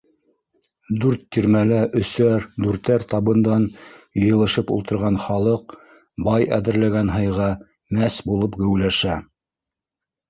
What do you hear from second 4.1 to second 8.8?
йыйылышып ултырған халыҡ бай әҙерләгән һыйға мәс булып